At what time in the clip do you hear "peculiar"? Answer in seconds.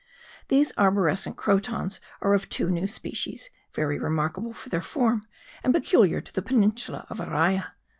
5.75-6.21